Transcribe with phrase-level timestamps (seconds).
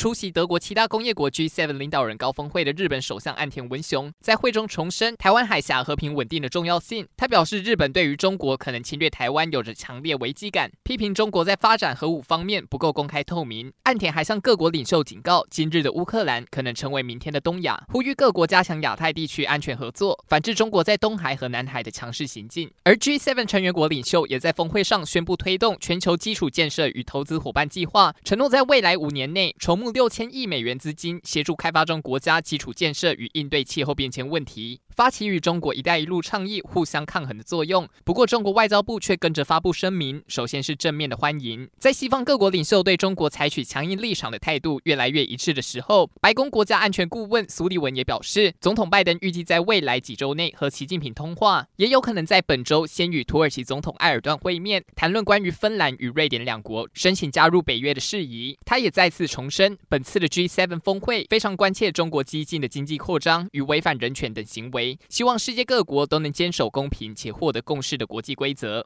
[0.00, 7.06] 出席德国七大工业国 G7 领导人高峰会的日本首相岸田文雄在会中重申台湾海峡和平稳定的重要性。
[7.18, 13.70] 他表示，日本对于中国可能侵略台湾有着强烈危机感，批评中国在发展核武方面不够公开透明。
[13.82, 22.70] 岸田还向各国领袖警告，今日的乌克兰可能成为明天的东亚，呼吁各国加强亚太地区安全合作，反制中国在东海和南海的强势行径。
[22.84, 34.80] 而 G7 成员国领袖也在峰会上宣布推动全球基础建设与投资伙伴计划，承诺在未来五年内筹募六千亿美元资金，协助开发中国家基础建设与应对气候变迁问题。
[35.00, 37.88] 发起与中国“一带一路”倡议互相抗衡的作用。
[38.04, 41.66] 不过，中国外交部却跟着发布声明，首先是正面的欢迎。
[41.78, 58.58] 在西方各国领袖对中国采取强硬立场的态度越来越一致的时候，白宫国家安全顾问苏利文也表示，总统拜登预计在未来几周内和习近平通话，也有可能在本周先与土耳其总统埃尔段会面，谈论关于芬兰与瑞典两国申请加入北约的事宜。
[58.66, 68.78] 他也再次重申，本次的 G7 峰会非常关切中国激进的经济扩张与违反人权等行为希望世界各国都能坚守公平且获得共识的国际规则。